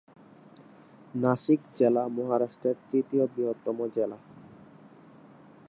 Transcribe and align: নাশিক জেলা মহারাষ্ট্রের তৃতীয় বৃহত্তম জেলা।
নাশিক 1.13 1.61
জেলা 1.75 2.03
মহারাষ্ট্রের 2.17 2.75
তৃতীয় 2.89 3.23
বৃহত্তম 3.33 3.77
জেলা। 3.95 4.17